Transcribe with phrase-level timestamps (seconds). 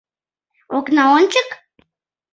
[0.77, 1.49] Окна ончык?